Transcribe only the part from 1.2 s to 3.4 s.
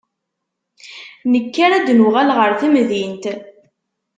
Nekker ad d-nuɣal ɣer temdint.